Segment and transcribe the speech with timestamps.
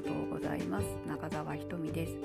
[0.00, 0.84] がとうございます。
[1.06, 2.16] 中澤ひとみです。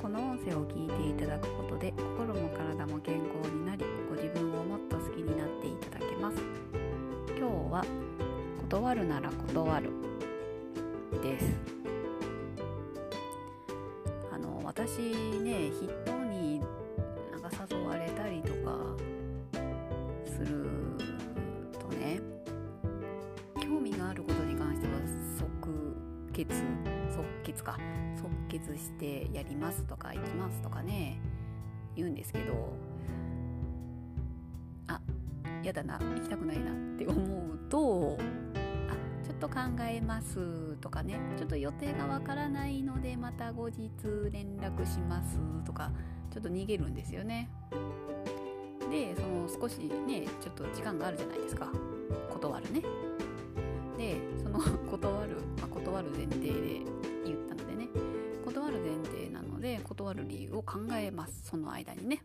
[0.00, 6.36] この音声を聞いていただくことで心も体も健康になりご自分をもっと好きになっていただけます。
[7.36, 7.84] 今日は
[8.60, 9.90] 断るなら断る
[11.20, 11.46] です。
[14.30, 16.60] あの私ね人に
[17.32, 18.78] なんか誘われたりとか
[20.24, 20.68] する
[21.80, 22.20] とね
[23.60, 24.92] 興味があることに関しては
[25.36, 25.96] 即
[26.32, 26.62] 決
[27.10, 27.78] 即決か。
[28.16, 31.20] 即決してやりますとか行きますとかね。
[31.96, 32.72] 言うんですけど。
[34.88, 35.00] あ
[35.62, 35.98] やだな。
[35.98, 38.18] 行きたくないなって思うと
[38.88, 41.18] あちょっと考えますとかね。
[41.36, 43.90] ちょっと予定がわからないのでまた後日
[44.30, 45.90] 連絡しますとか。
[46.30, 47.48] ちょっと逃げるんですよね。
[48.90, 51.72] でその少しねちょっと時間があるじゃないですか。
[52.30, 52.82] 断るね。
[53.96, 54.20] で
[54.90, 56.82] 断る、ま あ、断る前提で
[57.24, 57.88] 言ったのでね。
[58.44, 61.42] 断る前提なので断る理由を考えます。
[61.44, 62.24] その間にね。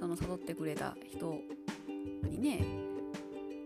[0.00, 1.40] その誘ってくれた人
[2.28, 2.62] にね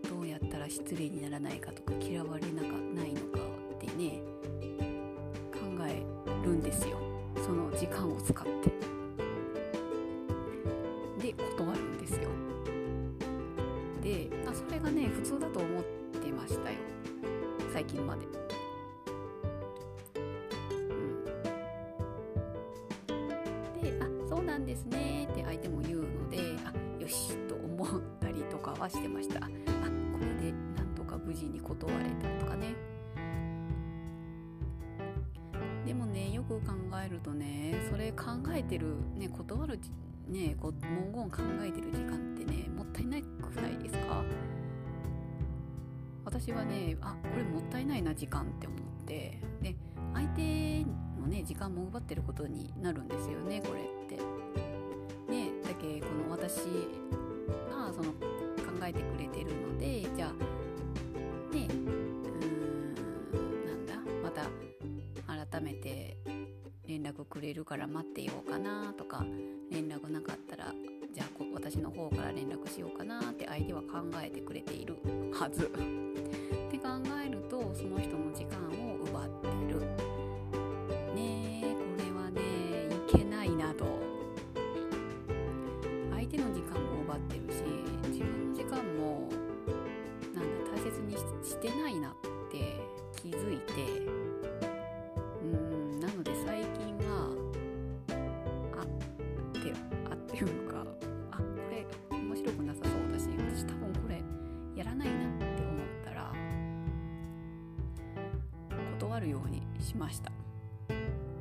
[0.09, 3.39] どうやったら失礼にならないかとか嫌われなかないのか
[3.75, 4.21] ってね
[5.51, 6.01] 考え
[6.45, 6.97] るんですよ。
[7.43, 8.98] その時間を使って。
[17.89, 18.25] 近まで。
[18.25, 18.29] う
[23.79, 27.87] ん、で「あそうなんですね」って相手も言うので「あよし」と思っ
[28.19, 29.39] たりとかはしてました。
[29.45, 29.49] あこ
[30.19, 32.75] れでなんとか無事に断れたとかね。
[35.85, 36.73] でもねよく考
[37.03, 39.79] えるとねそれ考えてる、ね、断る
[40.27, 44.23] ね文言考えてる時間ってねもったいなくないですか？
[46.39, 49.75] 私はねあこれもったいないな時間って思ってで
[50.13, 50.85] 相手
[51.19, 54.15] のね時間も奪ってることになるんですよねこれって。
[55.29, 56.63] ねだけこの私
[57.69, 58.17] がその考
[58.83, 61.83] えてくれてるのでじゃあねうー
[63.37, 64.43] んなんだまた
[65.51, 66.17] 改めて
[66.87, 69.25] 連絡くれるから待ってようかなとか
[69.69, 70.73] 連絡なかったら
[71.13, 74.95] じゃあこ私の方から連絡しようかなって相手は考えてくれている
[75.31, 75.65] はず。
[75.65, 76.89] って考
[77.23, 78.57] えるとその人の時間
[78.89, 79.81] を奪ってる。
[81.13, 82.41] ねえこれはね
[83.07, 83.85] いけないなと。
[86.11, 87.61] 相手の時間も奪ってるし
[88.07, 89.29] 自分の時間も
[90.33, 92.15] なんだ大切にしてないな
[108.99, 110.29] 断るようにしました。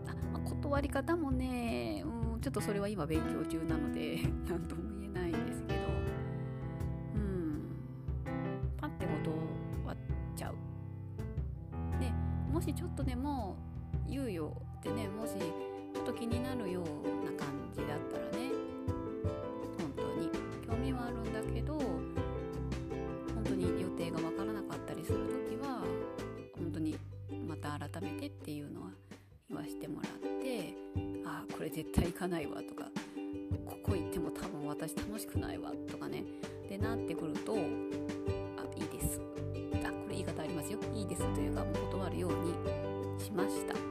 [0.06, 5.80] あ、まあ、断り方もねうんちょっとそれは今勉強中なので 何とも言えないんですけど。
[7.16, 7.62] うん。
[8.76, 9.96] パッて断っ
[10.36, 10.54] ちゃう。
[12.00, 12.12] で
[12.52, 13.56] もしちょっとでも
[14.08, 16.84] 猶予ってねもしちょっと気になるよう
[17.24, 18.52] な感じだったらね
[19.78, 20.30] 本当に
[20.64, 21.76] 興味はあるんだけど
[29.68, 30.74] してもらって
[31.24, 32.90] ああこれ絶対行かないわとか
[33.66, 36.24] ここ行っても多分私楽しくないわとかね。
[36.68, 37.56] でなってくるとあ
[38.76, 39.20] いいです。
[39.84, 40.78] あこれ言い方ありますよ。
[40.94, 42.52] いいですというかもう断るように
[43.22, 43.87] しました。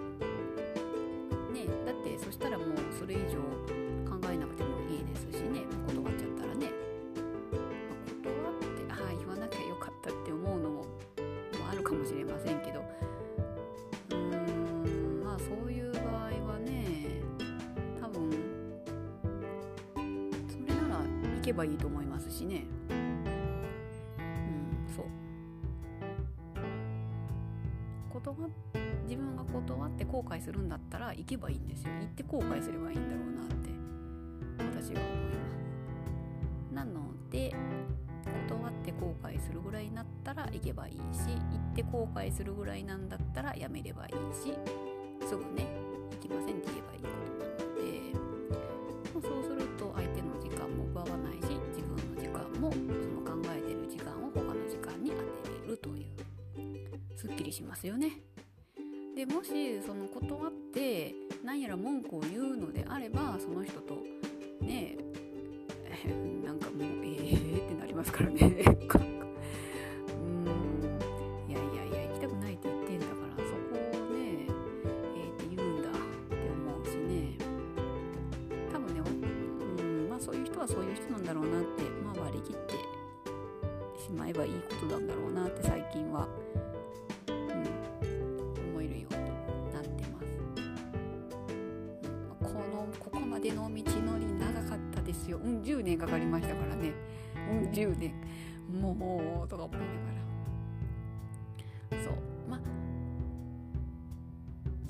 [21.48, 22.66] けばいいと思いますしね。
[22.90, 23.24] うん
[24.94, 25.06] そう。
[28.20, 28.52] 断
[29.06, 31.94] 自分が断って後悔するんだったら行けばいいんですよ。
[32.02, 33.70] 行って後悔すればいいんだろうなって
[34.60, 35.32] 私は思いま
[36.72, 36.74] す。
[36.74, 37.56] なので
[38.50, 44.54] 断って後悔するぐらいになったら行けばいいし行って後悔するぐらいなんだったらやめればいいし
[45.26, 45.66] すぐね。
[46.12, 47.37] 行きませんって言えばいいこと。
[57.58, 58.22] しますよね。
[59.16, 63.96] でもしその断って何やら文句を言うのであればその人と
[64.62, 64.96] ね
[66.06, 68.64] え なんかもうええー、ってなりますからね。
[80.68, 81.84] そういう人なんだろうなって
[82.20, 82.74] 割り切って
[84.04, 86.28] しまえばいいことなんだろうなって最近は
[93.28, 95.38] までの道のり長かったですよ。
[95.38, 96.94] うん10年かかりましたからね。
[97.52, 98.14] うん10年。
[98.70, 99.92] もうとか思いなが
[101.98, 102.04] ら。
[102.04, 102.14] そう。
[102.50, 102.60] まあ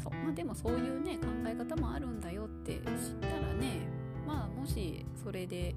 [0.01, 0.13] そう。
[0.13, 2.84] まあでもそういうね考え方もあるんだよって知っ
[3.22, 3.98] たらね。
[4.28, 5.74] まあもしそれで、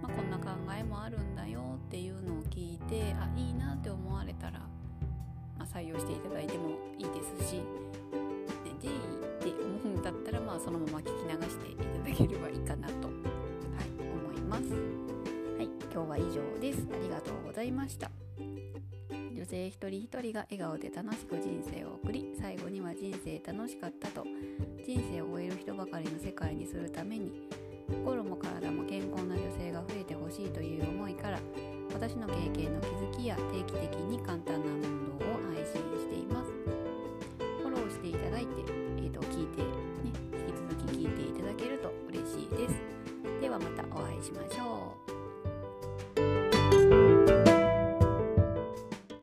[0.00, 4.60] まあ、こんな考えもあるんだよっていうのを聞いてあいいなって思われたら、
[5.58, 7.10] まあ、採用していただいてもいいで
[7.42, 7.62] すし、ね、
[8.80, 11.81] でいいって思うんだったら、まあ、そのまま聞き流して
[12.14, 13.16] ければいいかなと、はい、
[13.98, 14.62] 思います。
[15.56, 16.86] はい、今日は以上です。
[16.92, 18.10] ありがとうございました。
[19.42, 24.24] 女性一人一人が笑顔で楽しく人生を送り最後には人生楽しかったと
[24.86, 27.48] 人生を終える人ばかりの世界にするために
[27.88, 31.40] 心も体も健康な女性が増えてほしいという思いから
[31.92, 36.50] 私の経験の気づきや定期的に簡単な運動を配信しています
[37.62, 38.81] フォローしていただいて、
[43.52, 45.01] はまたお会いしましょう。